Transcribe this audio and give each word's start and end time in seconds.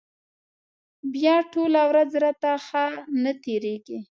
بیا 1.13 1.35
ټوله 1.51 1.81
ورځ 1.91 2.11
راته 2.23 2.51
ښه 2.65 2.85
نه 3.21 3.31
تېرېږي. 3.43 3.99